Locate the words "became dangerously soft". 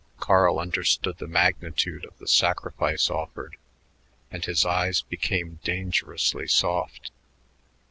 5.03-7.11